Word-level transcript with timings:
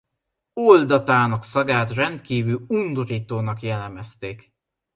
Oldatának 0.53 1.43
szagát 1.43 1.91
rendkívül 1.91 2.65
undorítónak 2.67 3.61
jellemezték. 3.61 4.53